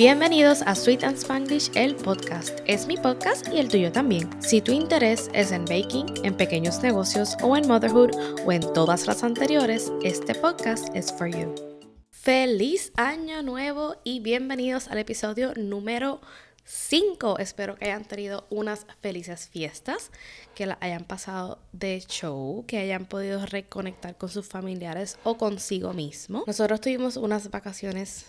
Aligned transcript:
Bienvenidos 0.00 0.62
a 0.62 0.74
Sweet 0.74 1.04
and 1.04 1.18
Spanglish, 1.18 1.70
el 1.74 1.94
podcast. 1.94 2.60
Es 2.64 2.86
mi 2.86 2.96
podcast 2.96 3.46
y 3.48 3.58
el 3.58 3.68
tuyo 3.68 3.92
también. 3.92 4.30
Si 4.42 4.62
tu 4.62 4.72
interés 4.72 5.28
es 5.34 5.52
en 5.52 5.66
baking, 5.66 6.24
en 6.24 6.38
pequeños 6.38 6.80
negocios 6.82 7.36
o 7.42 7.54
en 7.54 7.68
motherhood 7.68 8.12
o 8.46 8.50
en 8.50 8.62
todas 8.72 9.06
las 9.06 9.22
anteriores, 9.22 9.92
este 10.02 10.34
podcast 10.34 10.88
es 10.96 11.12
for 11.12 11.28
you. 11.28 11.54
Feliz 12.08 12.92
año 12.96 13.42
nuevo 13.42 13.96
y 14.02 14.20
bienvenidos 14.20 14.88
al 14.88 14.96
episodio 14.96 15.52
número 15.56 16.22
5. 16.64 17.38
Espero 17.38 17.76
que 17.76 17.84
hayan 17.84 18.06
tenido 18.06 18.46
unas 18.48 18.86
felices 19.02 19.50
fiestas, 19.50 20.12
que 20.54 20.64
la 20.64 20.78
hayan 20.80 21.04
pasado 21.04 21.58
de 21.72 22.00
show, 22.08 22.64
que 22.66 22.78
hayan 22.78 23.04
podido 23.04 23.44
reconectar 23.44 24.16
con 24.16 24.30
sus 24.30 24.48
familiares 24.48 25.18
o 25.24 25.36
consigo 25.36 25.92
mismo. 25.92 26.44
Nosotros 26.46 26.80
tuvimos 26.80 27.18
unas 27.18 27.50
vacaciones 27.50 28.24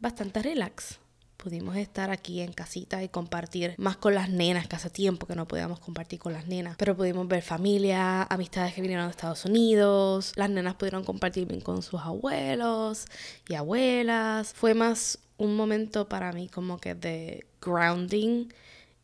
bastante 0.00 0.42
relax 0.42 0.98
pudimos 1.44 1.76
estar 1.76 2.10
aquí 2.10 2.40
en 2.40 2.54
casita 2.54 3.02
y 3.02 3.10
compartir 3.10 3.74
más 3.76 3.98
con 3.98 4.14
las 4.14 4.30
nenas, 4.30 4.66
que 4.66 4.76
hace 4.76 4.88
tiempo 4.88 5.26
que 5.26 5.36
no 5.36 5.46
podíamos 5.46 5.78
compartir 5.78 6.18
con 6.18 6.32
las 6.32 6.46
nenas, 6.46 6.76
pero 6.78 6.96
pudimos 6.96 7.28
ver 7.28 7.42
familia, 7.42 8.22
amistades 8.22 8.72
que 8.72 8.80
vinieron 8.80 9.04
de 9.04 9.10
Estados 9.10 9.44
Unidos, 9.44 10.32
las 10.36 10.48
nenas 10.48 10.76
pudieron 10.76 11.04
compartir 11.04 11.46
bien 11.46 11.60
con 11.60 11.82
sus 11.82 12.00
abuelos 12.00 13.04
y 13.46 13.54
abuelas. 13.56 14.54
Fue 14.54 14.72
más 14.72 15.18
un 15.36 15.54
momento 15.54 16.08
para 16.08 16.32
mí 16.32 16.48
como 16.48 16.78
que 16.78 16.94
de 16.94 17.46
grounding 17.60 18.48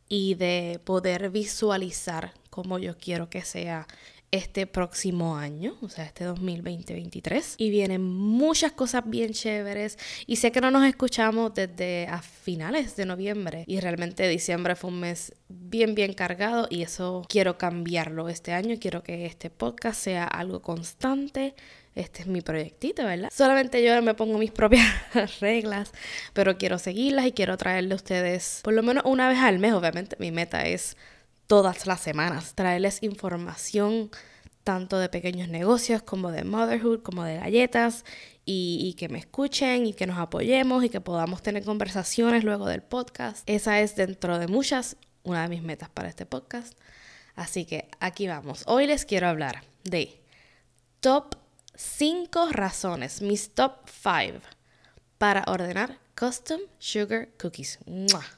y 0.09 0.35
de 0.37 0.81
poder 0.83 1.29
visualizar 1.29 2.33
cómo 2.49 2.79
yo 2.79 2.97
quiero 2.97 3.29
que 3.29 3.43
sea 3.43 3.87
este 4.33 4.67
próximo 4.67 5.37
año, 5.37 5.77
o 5.81 5.89
sea, 5.89 6.05
este 6.05 6.27
2020-2023. 6.27 7.55
Y 7.57 7.71
vienen 7.71 8.03
muchas 8.03 8.73
cosas 8.73 9.03
bien 9.07 9.33
chéveres. 9.33 9.99
Y 10.27 10.37
sé 10.37 10.53
que 10.53 10.61
no 10.61 10.71
nos 10.71 10.87
escuchamos 10.87 11.55
desde 11.55 12.07
a 12.07 12.23
finales 12.23 12.97
de 12.97 13.07
noviembre. 13.07 13.65
Y 13.67 13.81
realmente 13.81 14.29
diciembre 14.29 14.77
fue 14.77 14.91
un 14.91 15.01
mes 15.01 15.35
bien, 15.49 15.95
bien 15.95 16.13
cargado. 16.13 16.69
Y 16.71 16.83
eso 16.83 17.25
quiero 17.29 17.59
cambiarlo 17.59 18.29
este 18.29 18.53
año. 18.53 18.77
Quiero 18.81 19.03
que 19.03 19.27
este 19.27 19.51
podcast 19.51 20.01
sea 20.01 20.25
algo 20.25 20.63
constante. 20.63 21.55
Este 21.97 22.23
es 22.23 22.29
mi 22.29 22.41
proyectito, 22.41 23.05
¿verdad? 23.05 23.31
Solamente 23.33 23.85
yo 23.85 24.01
me 24.01 24.15
pongo 24.15 24.39
mis 24.39 24.51
propias 24.53 24.87
reglas, 25.41 25.91
pero 26.33 26.57
quiero 26.57 26.79
seguirlas 26.79 27.27
y 27.27 27.33
quiero 27.33 27.57
traerle 27.57 27.95
a 27.95 27.97
ustedes 27.97 28.61
por 28.63 28.75
lo 28.75 28.85
menos 28.85 29.05
una 29.07 29.29
vez 29.29 29.39
al 29.39 29.59
mes. 29.59 29.73
Obviamente 29.73 30.17
mi 30.21 30.31
meta 30.31 30.63
es 30.63 30.97
todas 31.51 31.85
las 31.89 32.01
semanas, 32.01 32.55
traerles 32.55 33.03
información 33.03 34.13
tanto 34.63 35.01
de 35.01 35.09
pequeños 35.09 35.49
negocios 35.49 36.01
como 36.01 36.31
de 36.31 36.45
motherhood, 36.45 37.03
como 37.03 37.25
de 37.25 37.39
galletas, 37.39 38.05
y, 38.45 38.95
que 38.97 39.09
me 39.09 39.19
escuchen 39.19 39.85
y 39.85 39.93
que 39.93 40.07
nos 40.07 40.19
apoyemos 40.19 40.85
y 40.85 40.91
que 40.91 41.01
podamos 41.01 41.43
tener 41.43 41.65
conversaciones 41.65 42.45
luego 42.45 42.69
del 42.69 42.83
podcast. 42.83 43.43
Esa 43.47 43.81
es 43.81 43.97
dentro 43.97 44.39
de 44.39 44.47
muchas 44.47 44.97
una 45.25 45.43
de 45.43 45.49
mis 45.49 45.63
metas 45.63 45.89
para 45.89 46.09
este 46.09 46.25
podcast. 46.25 46.79
Así 47.35 47.65
que 47.65 47.89
aquí 47.99 48.29
vamos. 48.29 48.63
Hoy 48.67 48.87
les 48.87 49.05
quiero 49.05 49.27
hablar 49.27 49.65
de 49.83 50.23
top 51.01 51.35
5 51.75 52.51
razones, 52.53 53.23
mis 53.23 53.55
top 53.55 53.89
5 53.89 54.39
para 55.19 55.43
ordenar 55.49 55.99
Custom 56.21 56.61
Sugar 56.79 57.29
Cookies. 57.41 57.79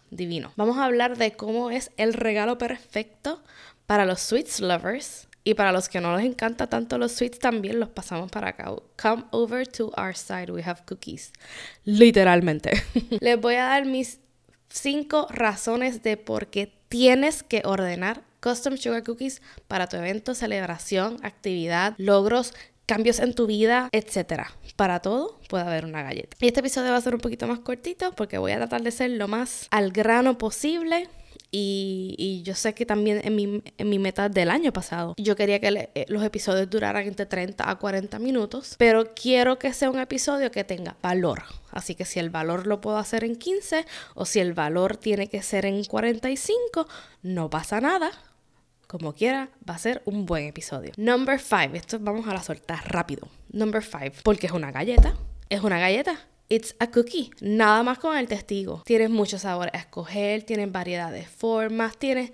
Divino. 0.09 0.53
Vamos 0.55 0.79
a 0.79 0.85
hablar 0.85 1.19
de 1.19 1.33
cómo 1.33 1.73
es 1.73 1.91
el 1.97 2.15
regalo 2.15 2.57
perfecto 2.57 3.43
para 3.87 4.07
los 4.07 4.21
sweets 4.21 4.61
lovers. 4.61 5.27
Y 5.43 5.55
para 5.55 5.73
los 5.73 5.89
que 5.89 6.01
no 6.01 6.17
les 6.17 6.25
encanta 6.25 6.69
tanto 6.69 6.97
los 6.97 7.11
sweets, 7.11 7.41
también 7.41 7.81
los 7.81 7.89
pasamos 7.89 8.31
para 8.31 8.51
acá. 8.51 8.73
Come 9.03 9.25
over 9.33 9.67
to 9.67 9.91
our 9.99 10.15
side, 10.15 10.53
we 10.53 10.63
have 10.63 10.83
cookies. 10.87 11.33
Literalmente. 11.85 12.71
les 13.21 13.41
voy 13.41 13.57
a 13.57 13.65
dar 13.65 13.85
mis 13.85 14.21
cinco 14.69 15.27
razones 15.29 16.05
de 16.05 16.17
por 16.17 16.47
qué 16.47 16.73
tienes 16.89 17.43
que 17.43 17.63
ordenar 17.65 18.23
custom 18.41 18.77
sugar 18.77 19.03
cookies 19.03 19.43
para 19.67 19.89
tu 19.89 19.97
evento, 19.97 20.37
celebración, 20.37 21.17
actividad, 21.25 21.95
logros, 21.99 22.55
cambios 22.87 23.19
en 23.19 23.35
tu 23.35 23.47
vida, 23.47 23.89
etcétera. 23.93 24.53
Para 24.77 25.01
todo 25.01 25.39
puede 25.49 25.65
haber 25.65 25.85
una 25.85 26.03
galleta. 26.03 26.37
Y 26.41 26.47
este 26.47 26.61
episodio 26.61 26.91
va 26.91 26.97
a 26.97 27.01
ser 27.01 27.15
un 27.15 27.21
poquito 27.21 27.47
más 27.47 27.61
cortito 27.61 28.13
porque 28.13 28.39
voy 28.39 28.53
a 28.53 28.57
tratar 28.57 28.83
de 28.83 28.91
ser 28.91 29.11
lo 29.11 29.29
más 29.29 29.67
al 29.71 29.93
grano 29.93 30.39
posible. 30.39 31.09
Y, 31.55 32.41
yo 32.47 32.55
sé 32.55 32.73
que 32.73 32.87
también 32.87 33.21
en 33.25 33.37
mi, 33.37 33.63
en 33.77 33.91
mi, 33.91 33.99
meta 33.99 34.31
del 34.31 34.51
año 34.51 34.73
pasado, 34.73 35.15
yo 35.19 35.37
quería 35.37 35.61
que 35.61 35.91
eh, 35.95 36.07
los 36.09 36.25
episodios 36.25 36.71
duraran 36.71 37.07
entre 37.07 37.27
30 37.27 37.69
a 37.69 37.79
40 37.79 38.19
minutos, 38.21 38.75
pero 38.79 39.13
quiero 39.15 39.59
que 39.59 39.75
sea 39.75 39.91
un 39.91 39.99
episodio 39.99 40.51
que 40.51 40.65
tenga 40.65 40.97
valor. 41.03 41.43
Así 41.71 41.95
que 41.95 42.07
si 42.07 42.21
el 42.21 42.31
valor 42.31 42.67
lo 42.67 42.81
puedo 42.81 42.97
hacer 42.97 43.23
en 43.23 43.37
15 43.37 43.85
o 44.15 44.25
si 44.25 44.41
el 44.41 44.55
valor 44.55 44.97
tiene 44.97 45.29
que 45.29 45.43
ser 45.43 45.67
en 45.67 45.85
45, 45.85 46.89
no 47.23 47.51
pasa 47.51 47.83
nada 47.83 48.11
como 48.93 49.15
quiera, 49.15 49.49
va 49.69 49.75
a 49.75 49.79
ser 49.79 50.03
un 50.05 50.27
buen 50.27 50.45
episodio. 50.45 50.93
Number 50.99 51.41
5. 51.41 51.75
Esto 51.75 51.99
vamos 51.99 52.29
a 52.29 52.35
la 52.35 52.43
soltar 52.43 52.93
rápido. 52.93 53.27
Number 53.51 53.83
5. 53.83 54.19
Porque 54.23 54.47
es 54.47 54.53
una 54.53 54.71
galleta. 54.71 55.15
Es 55.49 55.63
una 55.63 55.79
galleta. 55.79 56.21
It's 56.51 56.77
a 56.79 56.91
cookie. 56.91 57.31
Nada 57.41 57.83
más 57.83 57.99
con 57.99 58.19
el 58.19 58.29
testigo. 58.29 58.83
Tienes 58.85 59.09
muchos 59.09 59.41
sabores 59.41 59.73
a 59.73 59.79
escoger, 59.79 60.43
tienes 60.43 60.71
variedad 60.71 61.11
de 61.11 61.25
formas, 61.25 61.97
tienes 61.97 62.33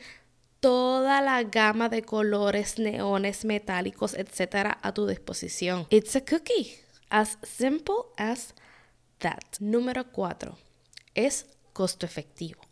toda 0.59 1.21
la 1.21 1.45
gama 1.45 1.89
de 1.89 2.03
colores, 2.03 2.81
neones, 2.81 3.45
metálicos, 3.45 4.15
etcétera, 4.15 4.79
a 4.83 4.93
tu 4.93 5.07
disposición. 5.07 5.87
It's 5.91 6.17
a 6.17 6.25
cookie. 6.25 6.75
As 7.09 7.39
simple 7.45 7.95
as 8.17 8.55
that. 9.19 9.61
Número 9.61 10.11
4. 10.11 10.59
Es 11.15 11.47
costo 11.73 12.05
efectivo. 12.05 12.68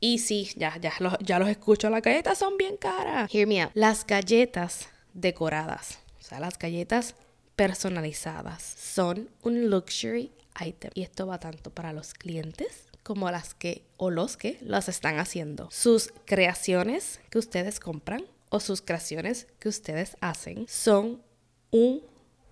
Y 0.00 0.18
sí, 0.18 0.50
ya, 0.56 0.76
ya, 0.78 0.92
los, 1.00 1.14
ya 1.20 1.38
los 1.38 1.48
escucho, 1.48 1.90
las 1.90 2.02
galletas 2.02 2.38
son 2.38 2.56
bien 2.56 2.76
caras. 2.76 3.32
Hear 3.32 3.46
me 3.46 3.62
out. 3.62 3.72
Las 3.74 4.06
galletas 4.06 4.88
decoradas, 5.12 5.98
o 6.20 6.22
sea, 6.22 6.40
las 6.40 6.58
galletas 6.58 7.14
personalizadas, 7.56 8.62
son 8.62 9.28
un 9.42 9.68
luxury 9.70 10.30
item. 10.64 10.90
Y 10.94 11.02
esto 11.02 11.26
va 11.26 11.38
tanto 11.38 11.70
para 11.70 11.92
los 11.92 12.14
clientes 12.14 12.84
como 13.02 13.30
las 13.30 13.54
que 13.54 13.84
o 13.96 14.10
los 14.10 14.36
que 14.36 14.58
las 14.60 14.88
están 14.88 15.18
haciendo. 15.18 15.68
Sus 15.70 16.12
creaciones 16.24 17.20
que 17.30 17.38
ustedes 17.38 17.80
compran 17.80 18.24
o 18.50 18.60
sus 18.60 18.82
creaciones 18.82 19.46
que 19.58 19.68
ustedes 19.68 20.16
hacen 20.20 20.66
son 20.68 21.22
un 21.70 22.02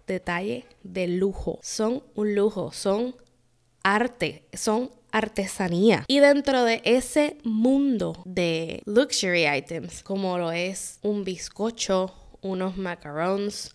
detalle 0.07 0.67
de 0.83 1.09
lujo. 1.09 1.59
Son 1.63 2.03
un 2.15 2.35
lujo, 2.35 2.73
son 2.73 3.15
arte, 3.83 4.47
son 4.53 4.91
artesanía. 5.13 6.05
Y 6.09 6.21
dentro 6.21 6.65
de 6.65 6.83
ese 6.85 7.39
mundo 7.45 8.23
de 8.25 8.83
luxury 8.87 9.47
items, 9.47 10.03
como 10.03 10.39
lo 10.39 10.53
es 10.53 10.99
un 11.03 11.25
bizcocho, 11.25 12.13
unos 12.43 12.77
macarons, 12.77 13.75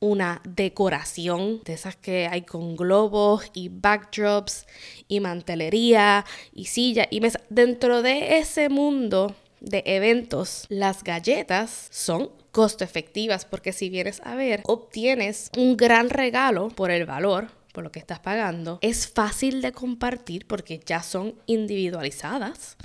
una 0.00 0.40
decoración 0.44 1.60
de 1.64 1.72
esas 1.72 1.96
que 1.96 2.26
hay 2.26 2.42
con 2.42 2.76
globos 2.76 3.50
y 3.52 3.68
backdrops 3.68 4.66
y 5.08 5.20
mantelería 5.20 6.24
y 6.52 6.66
silla 6.66 7.06
y 7.10 7.20
mesa. 7.20 7.40
Dentro 7.48 8.02
de 8.02 8.38
ese 8.38 8.68
mundo 8.68 9.34
de 9.60 9.82
eventos, 9.86 10.66
las 10.68 11.02
galletas 11.02 11.88
son 11.90 12.30
costo 12.52 12.84
efectivas 12.84 13.44
porque 13.44 13.72
si 13.72 13.90
vienes 13.90 14.20
a 14.24 14.34
ver, 14.34 14.62
obtienes 14.66 15.50
un 15.56 15.76
gran 15.76 16.10
regalo 16.10 16.68
por 16.68 16.90
el 16.90 17.04
valor 17.04 17.57
por 17.78 17.84
lo 17.84 17.92
que 17.92 18.00
estás 18.00 18.18
pagando, 18.18 18.80
es 18.82 19.06
fácil 19.06 19.62
de 19.62 19.70
compartir 19.70 20.48
porque 20.48 20.80
ya 20.84 21.00
son 21.00 21.36
individualizadas, 21.46 22.76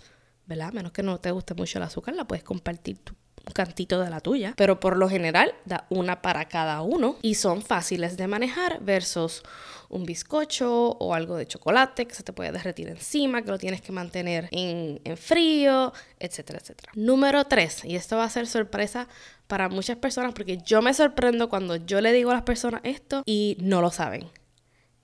¿verdad? 0.45 0.72
Menos 0.72 0.92
que 0.92 1.01
no 1.01 1.19
te 1.19 1.31
guste 1.31 1.56
mucho 1.56 1.80
el 1.80 1.86
azúcar, 1.86 2.13
la 2.13 2.25
puedes 2.25 2.44
compartir 2.44 3.00
un 3.44 3.54
cantito 3.54 4.00
de 4.00 4.12
la 4.12 4.19
tuya, 4.19 4.54
pero 4.56 4.80
por 4.80 4.98
lo 4.98 5.10
general 5.10 5.56
da 5.66 5.88
una 5.90 6.22
para 6.22 6.48
cada 6.48 6.84
uno 6.84 7.18
y 7.24 7.34
son 7.34 7.63
fáciles 7.63 8.18
de 8.18 8.28
manejar 8.28 8.84
versus 8.84 9.42
un 9.90 10.06
bizcocho 10.06 10.90
o 10.90 11.16
algo 11.16 11.38
de 11.38 11.48
chocolate 11.48 12.06
que 12.06 12.13
se 12.13 12.22
te 12.22 12.31
puede 12.31 12.51
derretir 12.51 12.88
encima, 12.89 13.42
que 13.42 13.50
lo 13.50 13.57
tienes 13.57 13.81
que 13.81 13.92
mantener 13.92 14.48
en, 14.51 15.01
en 15.04 15.18
frío, 15.18 15.92
etcétera, 16.19 16.60
etcétera. 16.60 16.92
Número 16.94 17.46
3, 17.46 17.86
y 17.86 17.96
esto 17.96 18.18
va 18.18 18.25
a 18.25 18.30
ser 18.30 18.46
sorpresa 18.46 19.07
para 19.48 19.69
muchas 19.69 19.98
personas 19.98 20.34
porque 20.34 20.57
yo 20.57 20.84
me 20.84 20.94
sorprendo 20.94 21.50
cuando 21.50 21.78
yo 21.78 22.00
le 22.00 22.13
digo 22.13 22.30
a 22.30 22.36
las 22.36 22.44
personas 22.44 22.81
esto 22.84 23.24
y 23.25 23.57
no 23.60 23.81
lo 23.81 23.89
saben 23.89 24.30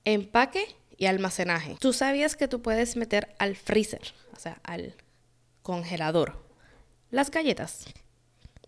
empaque 0.05 0.75
y 0.97 1.05
almacenaje. 1.05 1.77
¿Tú 1.79 1.93
sabías 1.93 2.35
que 2.35 2.47
tú 2.47 2.61
puedes 2.61 2.95
meter 2.95 3.29
al 3.39 3.55
freezer, 3.55 4.01
o 4.35 4.39
sea, 4.39 4.59
al 4.63 4.93
congelador, 5.61 6.43
las 7.09 7.31
galletas? 7.31 7.85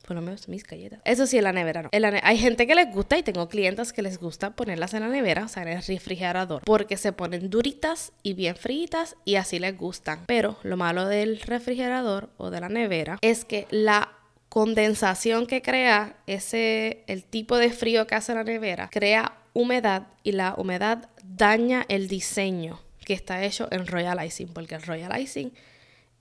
Por 0.08 0.16
lo 0.16 0.22
menos 0.22 0.48
mis 0.48 0.64
galletas. 0.64 1.00
Eso 1.06 1.28
sí, 1.28 1.38
en 1.38 1.44
la 1.44 1.54
nevera 1.54 1.84
no. 1.84 1.90
Hay 2.24 2.38
gente 2.38 2.66
que 2.66 2.76
les 2.76 2.92
gusta 2.92 3.18
y 3.18 3.24
tengo 3.24 3.48
clientes 3.48 3.94
que 3.94 4.02
les 4.02 4.18
gusta 4.18 4.56
ponerlas 4.56 4.94
en 4.94 5.02
la 5.02 5.10
nevera, 5.10 5.46
o 5.46 5.48
sea, 5.48 5.64
en 5.64 5.70
el 5.70 5.84
refrigerador, 5.84 6.64
porque 6.66 6.98
se 6.98 7.14
ponen 7.14 7.50
duritas 7.50 8.12
y 8.24 8.34
bien 8.34 8.56
fritas 8.56 9.16
y 9.26 9.36
así 9.36 9.60
les 9.60 9.78
gustan. 9.78 10.24
Pero 10.26 10.58
lo 10.64 10.76
malo 10.76 11.08
del 11.08 11.40
refrigerador 11.42 12.30
o 12.38 12.50
de 12.50 12.62
la 12.62 12.70
nevera 12.70 13.20
es 13.22 13.46
que 13.46 13.68
la 13.70 14.12
condensación 14.50 15.48
que 15.48 15.62
crea 15.62 16.18
ese, 16.28 17.04
el 17.08 17.24
tipo 17.24 17.58
de 17.58 17.70
frío 17.70 18.06
que 18.06 18.16
hace 18.16 18.34
la 18.34 18.44
nevera, 18.44 18.90
crea 18.92 19.38
humedad 19.54 20.08
y 20.24 20.32
la 20.34 20.56
humedad 20.58 21.10
daña 21.24 21.86
el 21.90 22.08
diseño 22.08 22.80
que 23.06 23.14
está 23.14 23.44
hecho 23.44 23.68
en 23.72 23.88
royal 23.88 24.24
icing, 24.26 24.54
porque 24.54 24.76
el 24.76 24.84
royal 24.84 25.20
icing 25.20 25.52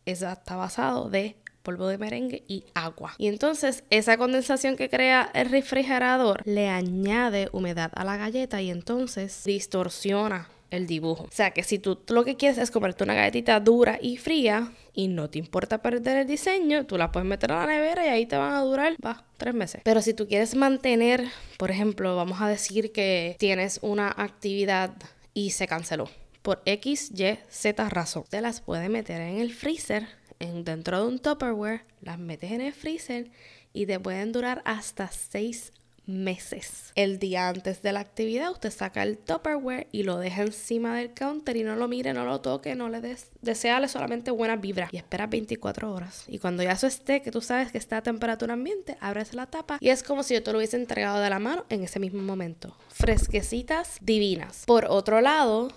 está 0.05 0.57
basado 0.57 1.11
de 1.11 1.37
polvo 1.63 1.89
de 1.89 1.99
merengue 1.99 2.43
y 2.49 2.65
agua. 2.75 3.15
Y 3.19 3.29
entonces 3.29 3.85
esa 3.91 4.17
condensación 4.17 4.77
que 4.77 4.89
crea 4.89 5.31
el 5.35 5.51
refrigerador 5.51 6.43
le 6.47 6.69
añade 6.69 7.49
humedad 7.53 7.93
a 7.95 8.05
la 8.05 8.17
galleta 8.17 8.63
y 8.63 8.71
entonces 8.71 9.45
distorsiona 9.45 10.49
el 10.71 10.87
dibujo. 10.87 11.25
O 11.25 11.33
sea 11.33 11.51
que 11.51 11.63
si 11.63 11.79
tú 11.79 11.99
lo 12.09 12.25
que 12.25 12.37
quieres 12.37 12.59
es 12.59 12.71
comerte 12.71 13.05
una 13.05 13.15
galletita 13.15 13.61
dura 13.61 13.99
y 14.01 14.17
fría 14.17 14.73
y 14.95 15.09
no 15.09 15.29
te 15.29 15.39
importa 15.39 15.83
perder 15.83 16.19
el 16.19 16.27
diseño, 16.27 16.87
tú 16.87 16.97
la 16.97 17.13
puedes 17.13 17.29
meter 17.29 17.53
a 17.53 17.67
la 17.67 17.67
nevera 17.67 18.07
y 18.07 18.09
ahí 18.09 18.27
te 18.27 18.37
van 18.37 18.53
a 18.53 18.61
durar, 18.61 18.97
va, 19.05 19.25
tres 19.37 19.55
meses. 19.55 19.81
Pero 19.85 20.03
si 20.03 20.15
tú 20.15 20.27
quieres 20.27 20.55
mantener, 20.55 21.25
por 21.59 21.71
ejemplo, 21.71 22.17
vamos 22.17 22.41
a 22.41 22.49
decir 22.49 22.93
que 22.93 23.37
tienes 23.39 23.79
una 23.83 24.09
actividad 24.17 24.93
y 25.35 25.51
se 25.51 25.67
canceló 25.67 26.09
por 26.43 26.63
X, 26.65 27.11
Y, 27.15 27.39
Z 27.49 27.89
razón, 27.89 28.25
te 28.29 28.41
las 28.41 28.61
puedes 28.61 28.89
meter 28.89 29.21
en 29.21 29.39
el 29.41 29.53
freezer 29.53 30.07
dentro 30.39 31.03
de 31.03 31.07
un 31.07 31.19
Tupperware, 31.19 31.85
las 32.01 32.19
metes 32.19 32.51
en 32.53 32.63
el 32.63 32.73
freezer 32.73 33.31
y 33.73 33.87
te 33.87 34.01
pueden 34.01 34.33
durar 34.33 34.63
hasta 34.65 35.09
seis 35.09 35.73
meses. 36.07 36.93
El 36.95 37.19
día 37.19 37.49
antes 37.49 37.83
de 37.83 37.93
la 37.93 38.01
actividad, 38.01 38.51
usted 38.51 38.71
saca 38.71 39.03
el 39.03 39.19
Tupperware 39.19 39.87
y 39.93 40.03
lo 40.03 40.19
deja 40.19 40.43
encima 40.43 40.97
del 40.97 41.13
counter 41.15 41.57
y 41.57 41.63
no 41.63 41.77
lo 41.77 41.89
mire, 41.89 42.13
no 42.13 42.25
lo 42.25 42.41
toque, 42.41 42.75
no 42.75 42.89
le 42.89 43.01
des, 43.01 43.31
deseale 43.43 43.89
solamente 43.89 44.31
buena 44.31 44.57
vibra 44.57 44.89
y 44.93 44.97
espera 44.97 45.27
24 45.27 45.93
horas. 45.93 46.25
Y 46.29 46.39
cuando 46.39 46.63
ya 46.63 46.73
eso 46.73 46.87
esté, 46.87 47.23
que 47.23 47.31
tú 47.31 47.41
sabes 47.41 47.73
que 47.73 47.79
está 47.79 47.99
a 47.99 48.03
temperatura 48.03 48.55
ambiente, 48.55 48.97
abres 49.01 49.35
la 49.35 49.47
tapa 49.47 49.79
y 49.81 49.91
es 49.91 50.03
como 50.03 50.23
si 50.23 50.35
yo 50.35 50.43
te 50.43 50.53
lo 50.53 50.59
hubiese 50.59 50.77
entregado 50.77 51.21
de 51.21 51.31
la 51.31 51.39
mano 51.39 51.65
en 51.69 51.85
ese 51.85 52.01
mismo 52.01 52.23
momento. 52.23 52.77
Fresquecitas, 52.89 53.99
divinas. 54.01 54.65
Por 54.67 54.87
otro 54.87 55.21
lado, 55.21 55.69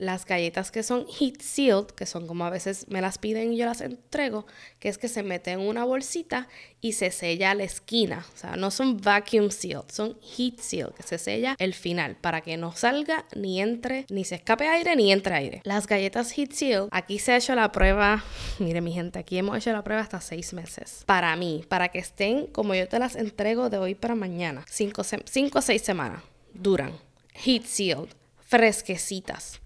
las 0.00 0.24
galletas 0.24 0.70
que 0.70 0.82
son 0.82 1.06
heat 1.06 1.40
sealed, 1.40 1.86
que 1.88 2.06
son 2.06 2.26
como 2.26 2.46
a 2.46 2.50
veces 2.50 2.86
me 2.88 3.02
las 3.02 3.18
piden 3.18 3.52
y 3.52 3.58
yo 3.58 3.66
las 3.66 3.82
entrego, 3.82 4.46
que 4.78 4.88
es 4.88 4.96
que 4.96 5.08
se 5.08 5.22
mete 5.22 5.52
en 5.52 5.60
una 5.60 5.84
bolsita 5.84 6.48
y 6.80 6.92
se 6.92 7.10
sella 7.10 7.54
la 7.54 7.64
esquina. 7.64 8.24
O 8.34 8.36
sea, 8.36 8.56
no 8.56 8.70
son 8.70 8.96
vacuum 8.96 9.50
sealed, 9.50 9.84
son 9.92 10.18
heat 10.22 10.58
sealed, 10.58 10.94
que 10.94 11.02
se 11.02 11.18
sella 11.18 11.54
el 11.58 11.74
final 11.74 12.16
para 12.16 12.40
que 12.40 12.56
no 12.56 12.74
salga 12.74 13.26
ni 13.36 13.60
entre, 13.60 14.06
ni 14.08 14.24
se 14.24 14.36
escape 14.36 14.66
aire 14.66 14.96
ni 14.96 15.12
entre 15.12 15.34
aire. 15.34 15.60
Las 15.64 15.86
galletas 15.86 16.32
heat 16.32 16.52
sealed, 16.52 16.88
aquí 16.92 17.18
se 17.18 17.32
ha 17.32 17.36
hecho 17.36 17.54
la 17.54 17.70
prueba, 17.70 18.24
mire 18.58 18.80
mi 18.80 18.92
gente, 18.92 19.18
aquí 19.18 19.36
hemos 19.36 19.58
hecho 19.58 19.72
la 19.72 19.84
prueba 19.84 20.00
hasta 20.00 20.22
seis 20.22 20.54
meses. 20.54 21.04
Para 21.04 21.36
mí, 21.36 21.64
para 21.68 21.90
que 21.90 21.98
estén 21.98 22.46
como 22.46 22.74
yo 22.74 22.88
te 22.88 22.98
las 22.98 23.16
entrego 23.16 23.68
de 23.68 23.76
hoy 23.76 23.94
para 23.94 24.14
mañana, 24.14 24.64
cinco, 24.66 25.02
cinco 25.04 25.58
o 25.58 25.62
seis 25.62 25.82
semanas 25.82 26.22
duran. 26.54 26.92
Heat 27.34 27.64
sealed, 27.64 28.08
fresquecitas 28.38 29.60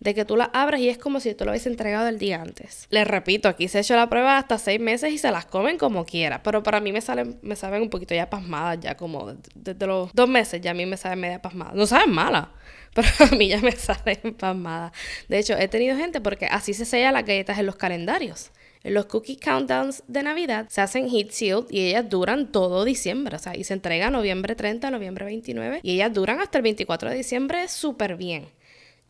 de 0.00 0.14
que 0.14 0.24
tú 0.24 0.36
la 0.36 0.44
abres 0.52 0.80
y 0.80 0.88
es 0.88 0.98
como 0.98 1.20
si 1.20 1.34
tú 1.34 1.44
lo 1.44 1.50
hubiese 1.50 1.68
entregado 1.68 2.08
el 2.08 2.18
día 2.18 2.40
antes. 2.40 2.86
Les 2.90 3.06
repito, 3.06 3.48
aquí 3.48 3.68
se 3.68 3.78
ha 3.78 3.80
hecho 3.80 3.96
la 3.96 4.08
prueba 4.08 4.38
hasta 4.38 4.58
seis 4.58 4.80
meses 4.80 5.12
y 5.12 5.18
se 5.18 5.30
las 5.30 5.46
comen 5.46 5.78
como 5.78 6.04
quiera, 6.04 6.42
pero 6.42 6.62
para 6.62 6.80
mí 6.80 6.92
me 6.92 7.00
salen, 7.00 7.38
me 7.42 7.56
saben 7.56 7.82
un 7.82 7.90
poquito 7.90 8.14
ya 8.14 8.30
pasmadas, 8.30 8.78
ya 8.80 8.96
como 8.96 9.34
desde 9.54 9.86
los 9.86 10.12
dos 10.12 10.28
meses 10.28 10.60
ya 10.60 10.70
a 10.70 10.74
mí 10.74 10.86
me 10.86 10.96
saben 10.96 11.20
media 11.20 11.42
pasmadas. 11.42 11.74
No 11.74 11.86
saben 11.86 12.10
malas, 12.10 12.48
pero 12.94 13.08
a 13.20 13.34
mí 13.34 13.48
ya 13.48 13.60
me 13.60 13.72
salen 13.72 14.34
pasmadas. 14.34 14.92
De 15.28 15.38
hecho, 15.38 15.56
he 15.56 15.68
tenido 15.68 15.96
gente 15.96 16.20
porque 16.20 16.46
así 16.46 16.74
se 16.74 16.84
sellan 16.84 17.14
las 17.14 17.24
galletas 17.24 17.58
en 17.58 17.66
los 17.66 17.76
calendarios. 17.76 18.50
En 18.84 18.94
los 18.94 19.06
cookie 19.06 19.36
countdowns 19.36 20.04
de 20.06 20.22
Navidad 20.22 20.66
se 20.68 20.80
hacen 20.80 21.08
heat 21.10 21.30
sealed 21.30 21.66
y 21.68 21.88
ellas 21.88 22.08
duran 22.08 22.52
todo 22.52 22.84
diciembre. 22.84 23.34
O 23.34 23.38
sea, 23.38 23.56
y 23.56 23.64
se 23.64 23.74
entrega 23.74 24.08
noviembre 24.10 24.54
30, 24.54 24.90
noviembre 24.92 25.24
29 25.24 25.80
y 25.82 25.94
ellas 25.94 26.12
duran 26.12 26.40
hasta 26.40 26.58
el 26.58 26.62
24 26.62 27.10
de 27.10 27.16
diciembre 27.16 27.66
súper 27.66 28.16
bien. 28.16 28.46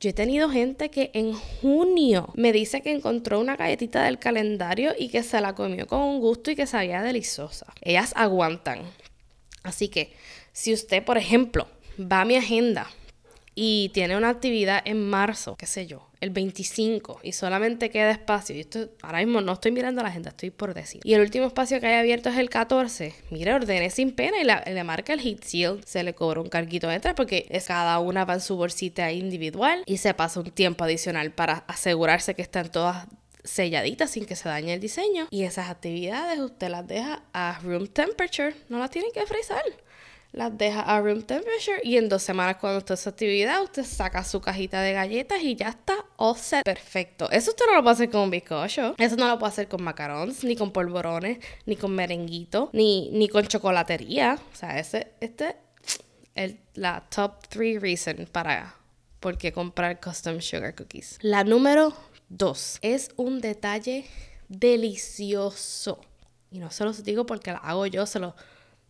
Yo 0.01 0.11
he 0.11 0.13
tenido 0.13 0.49
gente 0.49 0.91
que 0.91 1.11
en 1.13 1.33
junio 1.33 2.31
me 2.35 2.53
dice 2.53 2.83
que 2.83 2.93
encontró 2.93 3.41
una 3.41 3.57
galletita 3.57 4.05
del 4.05 4.21
calendario 4.21 4.93
y 4.97 5.09
que 5.09 5.25
se 5.25 5.41
la 5.41 5.57
comió 5.57 5.89
con 5.89 6.01
un 6.01 6.21
gusto 6.21 6.53
y 6.53 6.57
que 6.57 6.69
sabía 6.69 7.03
deliciosa. 7.03 7.67
Ellas 7.81 8.13
aguantan. 8.15 8.83
Así 9.65 9.89
que 9.89 10.13
si 10.53 10.73
usted, 10.73 11.05
por 11.05 11.19
ejemplo, 11.19 11.67
va 12.01 12.21
a 12.21 12.25
mi 12.25 12.37
agenda 12.37 12.89
y 13.57 13.91
tiene 13.93 14.17
una 14.17 14.29
actividad 14.29 14.83
en 14.85 15.09
marzo, 15.11 15.57
qué 15.57 15.67
sé 15.67 15.89
yo, 15.89 16.08
el 16.21 16.31
25 16.31 17.21
y 17.23 17.33
solamente 17.33 17.91
queda 17.91 18.11
espacio, 18.11 18.57
y 18.57 18.61
esto 18.61 18.89
ahora 19.03 19.19
mismo 19.19 19.41
no 19.41 19.53
estoy 19.53 19.73
mirando 19.73 20.03
la 20.03 20.09
agenda, 20.09 20.31
estoy 20.31 20.51
por 20.51 20.75
decir. 20.75 21.01
Y 21.05 21.15
el 21.15 21.21
último 21.21 21.47
espacio 21.47 21.81
que 21.81 21.87
hay 21.87 21.95
abierto 21.95 22.29
es 22.29 22.39
el 22.39 22.51
14. 22.51 23.15
Mire, 23.31 23.55
ordene 23.55 23.91
sin 23.91 24.13
pena 24.13 24.39
y 24.41 24.73
le 24.73 24.85
marca 24.85 25.13
el 25.13 25.21
heat 25.21 25.43
seal, 25.45 25.81
se 25.85 26.03
le 26.03 26.15
cobra 26.15 26.41
un 26.41 26.49
carguito 26.49 26.91
extra 26.91 27.15
porque 27.15 27.47
es 27.51 27.67
cada 27.67 27.99
una 27.99 28.25
va 28.25 28.35
en 28.35 28.41
su 28.41 28.57
bolsita 28.57 29.13
individual 29.13 29.83
y 29.87 29.99
se 29.99 30.15
pasa 30.15 30.41
un 30.41 30.51
tiempo 30.51 30.85
adicional 30.85 31.31
para 31.31 31.65
asegurarse 31.69 32.35
que 32.35 32.43
están 32.43 32.71
todas 32.71 33.07
selladitas 33.45 34.11
sin 34.11 34.27
que 34.27 34.37
se 34.37 34.49
dañe 34.49 34.75
el 34.75 34.81
diseño. 34.81 35.27
Y 35.31 35.45
esas 35.45 35.71
actividades 35.71 36.39
usted 36.39 36.69
las 36.69 36.87
deja 36.87 37.23
a 37.33 37.59
room 37.63 37.87
temperature, 37.87 38.55
no 38.69 38.79
las 38.79 38.91
tienen 38.91 39.11
que 39.13 39.25
frizar 39.27 39.63
las 40.39 40.57
deja 40.57 40.83
a 40.83 41.01
room 41.01 41.23
temperature 41.23 41.81
y 41.83 41.97
en 41.97 42.09
dos 42.09 42.23
semanas 42.23 42.59
cuando 42.61 42.79
usted 42.79 42.95
hace 42.95 43.09
actividad 43.09 43.61
usted 43.61 43.85
saca 43.85 44.23
su 44.23 44.41
cajita 44.41 44.81
de 44.83 44.93
galletas 44.93 45.43
y 45.43 45.57
ya 45.57 45.71
está 45.71 45.97
all 46.17 46.37
set. 46.37 46.63
Perfecto. 46.63 47.29
Eso 47.33 47.51
usted 47.51 47.67
no 47.67 47.75
lo 47.75 47.83
puede 47.83 47.95
hacer 47.95 48.11
con 48.11 48.21
un 48.21 48.31
bizcocho. 48.31 48.95
Eso 48.99 49.17
no 49.17 49.27
lo 49.27 49.37
puede 49.41 49.51
hacer 49.51 49.67
con 49.67 49.83
macarons, 49.83 50.45
ni 50.45 50.55
con 50.55 50.71
polvorones, 50.71 51.39
ni 51.67 51.75
con 51.75 51.93
merenguito, 51.93 52.71
ni, 52.73 53.11
ni 53.11 53.29
con 53.29 53.49
chocolatería. 53.49 54.39
O 54.53 54.57
sea, 54.57 54.79
ese, 54.79 55.09
este 55.21 55.57
es 56.37 56.55
la 56.75 57.05
top 57.11 57.49
three 57.49 57.77
reason 57.77 58.29
para 58.31 58.77
por 59.19 59.39
qué 59.39 59.53
comprar 59.53 60.01
custom 60.01 60.41
sugar 60.41 60.77
cookies. 60.77 61.19
La 61.21 61.43
número 61.43 61.93
dos 62.29 62.79
es 62.83 63.11
un 63.17 63.41
detalle 63.41 64.07
delicioso. 64.49 66.01
Y 66.53 66.61
no 66.61 66.71
se 66.71 66.85
los 66.85 67.03
digo 67.03 67.27
porque 67.27 67.51
lo 67.51 67.59
hago 67.59 67.87
yo, 67.87 68.07
se 68.07 68.21
lo 68.21 68.37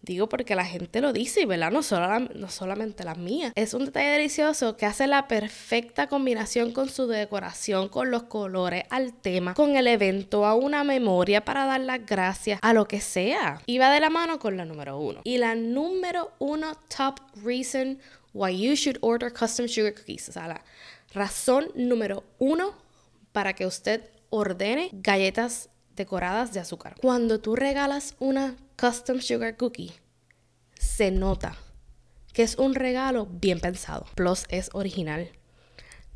Digo 0.08 0.26
porque 0.26 0.54
la 0.54 0.64
gente 0.64 1.02
lo 1.02 1.12
dice, 1.12 1.44
¿verdad? 1.44 1.70
No, 1.70 1.82
solo 1.82 2.18
no 2.18 2.48
solamente 2.48 3.04
las 3.04 3.18
mías. 3.18 3.52
Es 3.54 3.74
un 3.74 3.84
detalle 3.84 4.08
delicioso 4.08 4.74
que 4.74 4.86
hace 4.86 5.06
la 5.06 5.28
perfecta 5.28 6.06
combinación 6.06 6.72
con 6.72 6.88
su 6.88 7.06
decoración, 7.06 7.90
con 7.90 8.10
los 8.10 8.22
colores, 8.22 8.84
al 8.88 9.12
tema, 9.12 9.52
con 9.52 9.76
el 9.76 9.86
evento, 9.86 10.46
a 10.46 10.54
una 10.54 10.82
memoria 10.82 11.44
para 11.44 11.66
dar 11.66 11.82
las 11.82 12.06
gracias, 12.06 12.58
a 12.62 12.72
lo 12.72 12.88
que 12.88 13.02
sea. 13.02 13.60
Y 13.66 13.76
va 13.76 13.92
de 13.92 14.00
la 14.00 14.08
mano 14.08 14.38
con 14.38 14.56
la 14.56 14.64
número 14.64 14.98
uno. 14.98 15.20
Y 15.24 15.36
la 15.36 15.54
número 15.54 16.32
uno 16.38 16.72
top 16.96 17.20
reason 17.44 17.98
why 18.32 18.56
you 18.56 18.76
should 18.76 18.96
order 19.02 19.30
custom 19.30 19.68
sugar 19.68 19.92
cookies. 19.92 20.30
O 20.30 20.32
sea, 20.32 20.48
la 20.48 20.64
razón 21.12 21.68
número 21.74 22.24
uno 22.38 22.72
para 23.32 23.52
que 23.52 23.66
usted 23.66 24.08
ordene 24.30 24.88
galletas 24.94 25.68
decoradas 25.96 26.54
de 26.54 26.60
azúcar. 26.60 26.94
Cuando 27.02 27.40
tú 27.40 27.56
regalas 27.56 28.14
una 28.18 28.56
custom 28.80 29.20
sugar 29.20 29.56
cookie, 29.58 29.92
se 30.98 31.12
nota 31.12 31.56
que 32.32 32.42
es 32.42 32.56
un 32.56 32.74
regalo 32.74 33.28
bien 33.30 33.60
pensado. 33.60 34.04
Plus 34.16 34.46
es 34.48 34.68
original. 34.72 35.30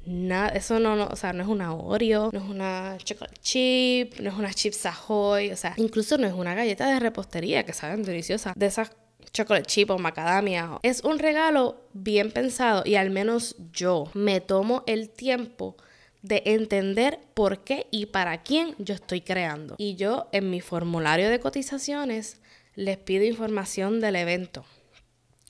Nada, 0.04 0.48
eso 0.48 0.80
no, 0.80 1.06
o 1.06 1.14
sea, 1.14 1.32
no 1.32 1.44
es 1.44 1.48
una 1.48 1.72
Oreo, 1.72 2.30
no 2.32 2.40
es 2.40 2.50
una 2.50 2.96
chocolate 2.98 3.36
chip, 3.40 4.18
no 4.18 4.30
es 4.30 4.36
una 4.36 4.52
chips 4.52 4.84
ahoy, 4.86 5.52
o 5.52 5.56
sea, 5.56 5.74
incluso 5.76 6.18
no 6.18 6.26
es 6.26 6.32
una 6.32 6.56
galleta 6.56 6.88
de 6.88 6.98
repostería 6.98 7.64
que 7.64 7.72
saben 7.72 8.02
deliciosas, 8.02 8.54
de 8.56 8.66
esas 8.66 8.90
chocolate 9.32 9.66
chip 9.66 9.90
o 9.90 9.98
macadamia. 9.98 10.80
Es 10.82 11.04
un 11.04 11.20
regalo 11.20 11.86
bien 11.92 12.32
pensado 12.32 12.82
y 12.84 12.96
al 12.96 13.10
menos 13.10 13.54
yo 13.72 14.10
me 14.14 14.40
tomo 14.40 14.82
el 14.88 15.10
tiempo 15.10 15.76
de 16.22 16.42
entender 16.44 17.20
por 17.34 17.62
qué 17.62 17.86
y 17.92 18.06
para 18.06 18.42
quién 18.42 18.74
yo 18.78 18.94
estoy 18.94 19.20
creando. 19.20 19.76
Y 19.78 19.94
yo 19.94 20.28
en 20.32 20.50
mi 20.50 20.60
formulario 20.60 21.30
de 21.30 21.38
cotizaciones 21.38 22.42
les 22.74 22.96
pido 22.98 23.24
información 23.24 24.00
del 24.00 24.16
evento. 24.16 24.64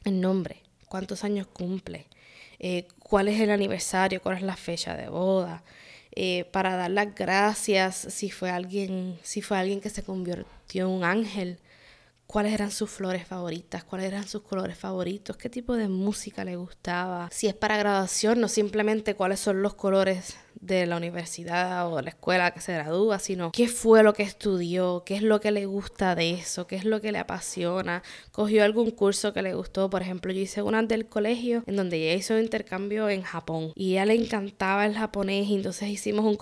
El 0.04 0.20
nombre, 0.20 0.62
cuántos 0.88 1.24
años 1.24 1.46
cumple, 1.46 2.06
eh, 2.58 2.86
cuál 2.98 3.28
es 3.28 3.40
el 3.40 3.50
aniversario, 3.50 4.20
cuál 4.20 4.36
es 4.36 4.42
la 4.42 4.56
fecha 4.56 4.96
de 4.96 5.08
boda, 5.08 5.62
eh, 6.14 6.44
para 6.52 6.76
dar 6.76 6.90
las 6.90 7.14
gracias 7.14 7.96
si 8.10 8.30
fue 8.30 8.50
alguien, 8.50 9.18
si 9.22 9.40
fue 9.40 9.58
alguien 9.58 9.80
que 9.80 9.90
se 9.90 10.02
convirtió 10.02 10.84
en 10.84 10.90
un 10.90 11.04
ángel, 11.04 11.58
cuáles 12.26 12.52
eran 12.52 12.70
sus 12.70 12.90
flores 12.90 13.26
favoritas, 13.26 13.84
cuáles 13.84 14.06
eran 14.06 14.26
sus 14.26 14.42
colores 14.42 14.78
favoritos, 14.78 15.36
qué 15.36 15.48
tipo 15.48 15.74
de 15.74 15.88
música 15.88 16.44
le 16.44 16.56
gustaba, 16.56 17.28
si 17.30 17.46
es 17.46 17.54
para 17.54 17.76
graduación, 17.76 18.40
no 18.40 18.48
simplemente 18.48 19.14
cuáles 19.14 19.40
son 19.40 19.62
los 19.62 19.74
colores 19.74 20.36
de 20.60 20.86
la 20.86 20.96
universidad 20.96 21.90
o 21.92 21.96
de 21.96 22.02
la 22.02 22.10
escuela 22.10 22.52
que 22.52 22.60
se 22.60 22.72
gradúa, 22.72 23.18
sino 23.18 23.50
qué 23.50 23.68
fue 23.68 24.02
lo 24.02 24.12
que 24.12 24.22
estudió, 24.22 25.02
qué 25.04 25.16
es 25.16 25.22
lo 25.22 25.40
que 25.40 25.50
le 25.50 25.66
gusta 25.66 26.14
de 26.14 26.30
eso, 26.30 26.66
qué 26.66 26.76
es 26.76 26.84
lo 26.84 27.00
que 27.00 27.12
le 27.12 27.18
apasiona, 27.18 28.02
cogió 28.30 28.62
algún 28.62 28.92
curso 28.92 29.32
que 29.32 29.42
le 29.42 29.54
gustó, 29.54 29.90
por 29.90 30.02
ejemplo, 30.02 30.32
yo 30.32 30.40
hice 30.40 30.62
una 30.62 30.82
del 30.82 31.06
colegio 31.06 31.62
en 31.66 31.76
donde 31.76 31.96
ella 31.96 32.14
hizo 32.14 32.38
intercambio 32.38 33.08
en 33.08 33.22
Japón 33.22 33.72
y 33.74 33.96
a 33.96 34.02
ella 34.02 34.06
le 34.06 34.14
encantaba 34.14 34.86
el 34.86 34.94
japonés. 34.94 35.48
Y 35.48 35.54
entonces 35.54 35.88
hicimos 35.88 36.24
un 36.24 36.36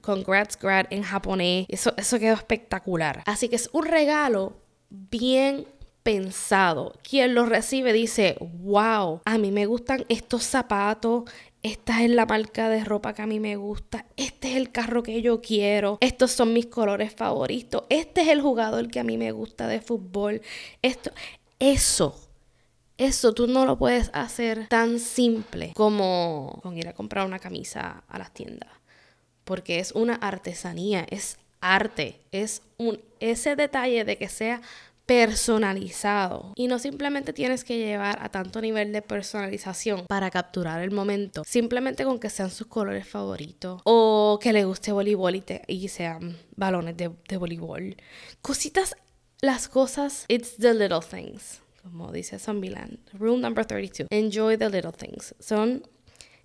congrats 0.00 0.58
grad 0.58 0.86
en 0.90 1.02
japonés, 1.02 1.66
eso, 1.68 1.92
eso 1.96 2.18
quedó 2.18 2.34
espectacular. 2.34 3.22
Así 3.26 3.48
que 3.48 3.56
es 3.56 3.68
un 3.72 3.84
regalo 3.86 4.54
bien 4.90 5.66
pensado. 6.02 6.92
Quien 7.02 7.34
lo 7.34 7.46
recibe 7.46 7.92
dice, 7.92 8.36
wow, 8.40 9.22
a 9.24 9.38
mí 9.38 9.50
me 9.50 9.66
gustan 9.66 10.04
estos 10.08 10.44
zapatos, 10.44 11.24
esta 11.64 12.04
es 12.04 12.10
la 12.10 12.26
marca 12.26 12.68
de 12.68 12.84
ropa 12.84 13.12
que 13.12 13.22
a 13.22 13.26
mí 13.26 13.40
me 13.40 13.56
gusta, 13.56 14.06
este 14.16 14.50
es 14.50 14.56
el 14.56 14.70
carro 14.70 15.02
que 15.02 15.20
yo 15.20 15.40
quiero, 15.40 15.98
estos 16.00 16.30
son 16.30 16.52
mis 16.52 16.66
colores 16.66 17.12
favoritos, 17.12 17.82
este 17.88 18.22
es 18.22 18.28
el 18.28 18.40
jugador 18.40 18.88
que 18.88 19.00
a 19.00 19.04
mí 19.04 19.18
me 19.18 19.32
gusta 19.32 19.66
de 19.66 19.80
fútbol, 19.80 20.42
esto, 20.80 21.10
eso. 21.58 22.22
Eso 22.98 23.34
tú 23.34 23.46
no 23.46 23.66
lo 23.66 23.76
puedes 23.76 24.10
hacer 24.14 24.68
tan 24.68 25.00
simple 25.00 25.72
como 25.74 26.60
con 26.62 26.78
ir 26.78 26.88
a 26.88 26.94
comprar 26.94 27.26
una 27.26 27.38
camisa 27.38 28.04
a 28.08 28.18
las 28.18 28.32
tiendas. 28.32 28.70
Porque 29.44 29.80
es 29.80 29.92
una 29.92 30.14
artesanía, 30.14 31.04
es 31.10 31.36
arte, 31.60 32.20
es 32.32 32.62
un 32.78 33.00
ese 33.20 33.56
detalle 33.56 34.04
de 34.04 34.18
que 34.18 34.28
sea 34.28 34.60
personalizado. 35.06 36.52
Y 36.56 36.66
no 36.66 36.78
simplemente 36.78 37.32
tienes 37.32 37.64
que 37.64 37.78
llevar 37.78 38.18
a 38.20 38.28
tanto 38.28 38.60
nivel 38.60 38.92
de 38.92 39.02
personalización 39.02 40.04
para 40.08 40.30
capturar 40.30 40.82
el 40.82 40.90
momento. 40.90 41.44
Simplemente 41.46 42.04
con 42.04 42.18
que 42.18 42.28
sean 42.28 42.50
sus 42.50 42.66
colores 42.66 43.08
favoritos. 43.08 43.80
O 43.84 44.38
que 44.42 44.52
le 44.52 44.64
guste 44.64 44.92
voleibol 44.92 45.36
y, 45.36 45.44
y 45.68 45.88
sean 45.88 46.36
balones 46.56 46.96
de, 46.96 47.12
de 47.28 47.36
voleibol. 47.36 47.96
Cositas, 48.42 48.96
las 49.40 49.68
cosas, 49.68 50.24
it's 50.28 50.56
the 50.56 50.74
little 50.74 51.00
things. 51.00 51.60
Como 51.82 52.10
dice 52.10 52.40
Zombieland. 52.40 52.98
Rule 53.12 53.40
number 53.40 53.64
32. 53.64 54.08
Enjoy 54.10 54.58
the 54.58 54.68
little 54.68 54.92
things. 54.92 55.36
Son 55.38 55.86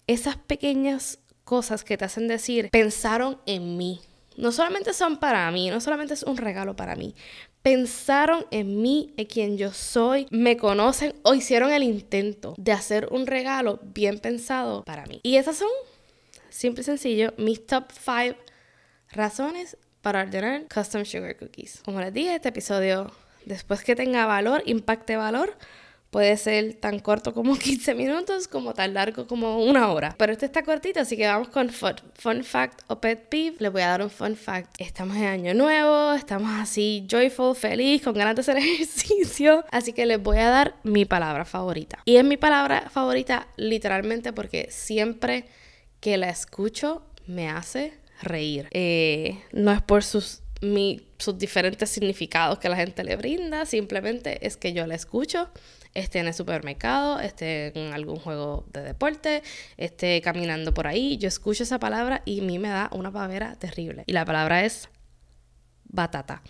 esas 0.06 0.38
pequeñas 0.38 1.18
cosas 1.44 1.84
que 1.84 1.98
te 1.98 2.06
hacen 2.06 2.28
decir, 2.28 2.70
pensaron 2.72 3.40
en 3.48 3.76
mí. 3.76 4.02
No 4.42 4.52
solamente 4.52 4.94
son 4.94 5.18
para 5.18 5.50
mí, 5.52 5.70
no 5.70 5.80
solamente 5.80 6.16
es 6.16 6.24
un 6.24 6.36
regalo 6.36 6.76
para 6.76 6.96
mí, 6.96 7.14
pensaron 7.62 8.48
en 8.50 8.82
mí, 8.82 9.14
en 9.16 9.28
quien 9.28 9.56
yo 9.56 9.72
soy, 9.72 10.26
me 10.32 10.58
conocen 10.58 11.14
o 11.22 11.36
hicieron 11.36 11.72
el 11.72 11.84
intento 11.84 12.56
de 12.58 12.72
hacer 12.72 13.08
un 13.12 13.28
regalo 13.28 13.80
bien 13.84 14.18
pensado 14.18 14.84
para 14.84 15.06
mí. 15.06 15.20
Y 15.22 15.36
esas 15.36 15.58
son, 15.58 15.70
simple 16.50 16.82
y 16.82 16.86
sencillo, 16.86 17.36
mis 17.38 17.68
top 17.68 17.92
5 17.92 18.36
razones 19.12 19.78
para 20.02 20.22
ordenar 20.22 20.64
custom 20.74 21.06
sugar 21.06 21.38
cookies. 21.38 21.84
Como 21.86 22.02
les 22.02 22.12
dije, 22.12 22.34
este 22.34 22.50
episodio, 22.50 23.12
después 23.46 23.84
que 23.84 23.96
tenga 23.96 24.26
valor, 24.26 24.64
impacte 24.66 25.18
valor, 25.18 25.56
Puede 26.12 26.36
ser 26.36 26.74
tan 26.74 27.00
corto 27.00 27.34
como 27.34 27.56
15 27.58 27.96
minutos, 27.96 28.50
como 28.50 28.74
tan 28.74 28.94
largo 28.94 29.26
como 29.28 29.64
una 29.64 29.90
hora. 29.92 30.14
Pero 30.18 30.34
este 30.34 30.46
está 30.46 30.62
cortito, 30.64 31.00
así 31.00 31.16
que 31.16 31.26
vamos 31.26 31.48
con 31.48 31.70
fun, 31.70 32.44
fact 32.44 32.82
o 32.88 33.00
pet 33.00 33.30
peeve. 33.30 33.56
Les 33.60 33.72
voy 33.72 33.82
a 33.82 33.88
dar 33.88 34.02
un 34.04 34.10
fun 34.10 34.36
fact. 34.36 34.76
Estamos 34.78 35.16
en 35.16 35.24
año 35.24 35.54
nuevo, 35.54 36.12
estamos 36.12 36.52
así 36.60 37.08
joyful, 37.10 37.56
feliz, 37.56 38.02
con 38.04 38.14
ganas 38.14 38.36
de 38.36 38.42
hacer 38.42 38.58
ejercicio. 38.58 39.64
Así 39.72 39.94
que 39.94 40.06
les 40.06 40.22
voy 40.22 40.38
a 40.40 40.50
dar 40.50 40.76
mi 40.84 41.06
palabra 41.06 41.46
favorita. 41.46 42.00
Y 42.04 42.18
es 42.18 42.26
mi 42.26 42.36
palabra 42.36 42.90
favorita 42.90 43.48
literalmente 43.56 44.34
porque 44.34 44.68
siempre 44.70 45.46
que 46.02 46.18
la 46.18 46.30
escucho 46.30 47.04
me 47.26 47.50
hace 47.50 47.94
reír. 48.22 48.68
Eh, 48.72 49.40
no 49.54 49.72
es 49.72 49.82
por 49.82 50.04
sus 50.04 50.42
sus 51.18 51.40
diferentes 51.40 51.90
significados 51.90 52.60
que 52.60 52.70
la 52.70 52.76
gente 52.76 53.04
le 53.04 53.16
brinda, 53.16 53.66
simplemente 53.66 54.46
es 54.46 54.58
que 54.58 54.74
yo 54.74 54.86
la 54.86 54.94
escucho 54.94 55.50
esté 55.94 56.20
en 56.20 56.28
el 56.28 56.34
supermercado, 56.34 57.20
esté 57.20 57.78
en 57.78 57.94
algún 57.94 58.18
juego 58.18 58.66
de 58.72 58.82
deporte, 58.82 59.44
esté 59.78 60.22
caminando 60.22 60.74
por 60.74 60.88
ahí, 60.88 61.18
yo 61.18 61.28
escucho 61.28 61.64
esa 61.64 61.80
palabra 61.80 62.22
y 62.26 62.40
a 62.40 62.44
mí 62.44 62.60
me 62.60 62.70
da 62.70 62.90
una 62.94 63.12
pavera 63.12 63.56
terrible. 63.56 64.04
Y 64.08 64.14
la 64.14 64.26
palabra 64.26 64.66
es 64.66 64.90
batata. 65.86 66.42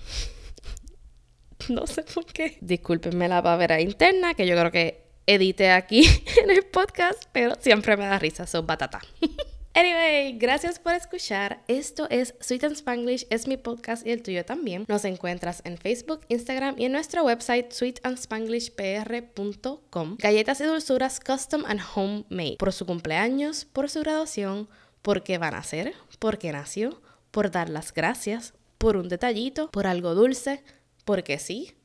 no 1.70 1.88
sé 1.88 2.04
por 2.04 2.26
qué. 2.26 2.58
Discúlpenme 2.62 3.28
la 3.28 3.42
pavera 3.42 3.82
interna, 3.82 4.34
que 4.34 4.48
yo 4.48 4.56
creo 4.56 4.72
que 4.72 5.04
edité 5.26 5.72
aquí 5.72 6.04
en 6.44 6.50
el 6.50 6.64
podcast, 6.66 7.24
pero 7.32 7.56
siempre 7.60 7.98
me 7.98 8.06
da 8.06 8.20
risa, 8.20 8.48
son 8.48 8.66
batata. 8.66 9.02
Anyway, 9.74 10.38
gracias 10.38 10.80
por 10.80 10.94
escuchar. 10.94 11.64
Esto 11.68 12.08
es 12.10 12.36
Sweet 12.42 12.66
and 12.66 12.76
Spanglish, 12.76 13.26
es 13.30 13.48
mi 13.48 13.56
podcast 13.56 14.06
y 14.06 14.12
el 14.12 14.22
tuyo 14.22 14.44
también. 14.44 14.84
Nos 14.90 15.06
encuentras 15.06 15.62
en 15.64 15.78
Facebook, 15.78 16.26
Instagram 16.28 16.76
y 16.78 16.84
en 16.86 16.92
nuestro 16.92 17.24
website 17.24 17.72
sweetandspanglishpr.com. 17.72 20.18
Galletas 20.20 20.60
y 20.60 20.66
dulzuras 20.66 21.22
custom 21.22 21.64
and 21.66 21.80
homemade. 21.96 22.58
Por 22.60 22.74
su 22.74 22.86
cumpleaños, 22.86 23.64
por 23.64 23.90
su 23.90 24.02
graduación, 24.02 24.68
por 25.02 25.24
qué 25.24 25.38
van 25.38 25.56
a 25.56 25.64
ser, 25.64 25.94
por 26.20 26.38
qué 26.38 26.52
nació, 26.52 27.02
por 27.32 27.50
dar 27.50 27.70
las 27.70 27.94
gracias, 27.94 28.54
por 28.78 28.98
un 28.98 29.08
detallito, 29.08 29.72
por 29.72 29.88
algo 29.88 30.16
dulce, 30.16 30.66
porque 31.06 31.40
sí, 31.40 31.78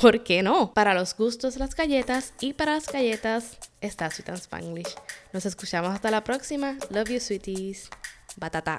¿Por 0.00 0.24
qué 0.24 0.42
no? 0.42 0.72
Para 0.74 0.94
los 0.94 1.16
gustos 1.16 1.56
las 1.56 1.74
galletas 1.74 2.34
y 2.40 2.54
para 2.54 2.74
las 2.74 2.90
galletas 2.90 3.58
está 3.80 4.10
Sweet 4.10 4.28
and 4.30 4.38
Spanglish. 4.38 4.94
Nos 5.32 5.46
escuchamos 5.46 5.94
hasta 5.94 6.10
la 6.10 6.24
próxima. 6.24 6.76
Love 6.90 7.10
you, 7.10 7.20
sweeties. 7.20 7.88
Batata. 8.36 8.76